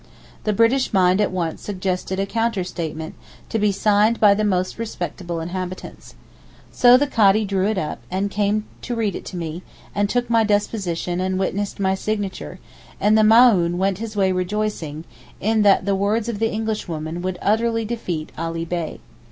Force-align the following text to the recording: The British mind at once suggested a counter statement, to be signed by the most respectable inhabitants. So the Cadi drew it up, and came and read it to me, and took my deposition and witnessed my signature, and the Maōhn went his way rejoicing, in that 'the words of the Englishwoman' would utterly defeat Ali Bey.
The 0.45 0.51
British 0.51 0.91
mind 0.93 1.21
at 1.21 1.29
once 1.29 1.61
suggested 1.61 2.19
a 2.19 2.25
counter 2.25 2.63
statement, 2.63 3.13
to 3.49 3.59
be 3.59 3.71
signed 3.71 4.19
by 4.19 4.33
the 4.33 4.43
most 4.43 4.79
respectable 4.79 5.39
inhabitants. 5.39 6.15
So 6.71 6.97
the 6.97 7.05
Cadi 7.05 7.45
drew 7.45 7.67
it 7.67 7.77
up, 7.77 7.99
and 8.09 8.31
came 8.31 8.65
and 8.83 8.97
read 8.97 9.15
it 9.15 9.25
to 9.25 9.37
me, 9.37 9.61
and 9.93 10.09
took 10.09 10.27
my 10.27 10.43
deposition 10.43 11.19
and 11.21 11.37
witnessed 11.37 11.79
my 11.79 11.93
signature, 11.93 12.57
and 12.99 13.15
the 13.15 13.21
Maōhn 13.21 13.75
went 13.75 13.99
his 13.99 14.15
way 14.15 14.31
rejoicing, 14.31 15.03
in 15.39 15.61
that 15.61 15.85
'the 15.85 15.93
words 15.95 16.27
of 16.27 16.39
the 16.39 16.49
Englishwoman' 16.51 17.21
would 17.21 17.37
utterly 17.39 17.85
defeat 17.85 18.31
Ali 18.35 18.65
Bey. 18.65 19.01